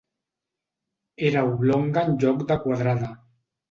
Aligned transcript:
Era 1.31 1.45
oblonga 1.51 2.09
en 2.09 2.19
lloc 2.27 2.45
de 2.53 2.63
quadrada. 2.69 3.17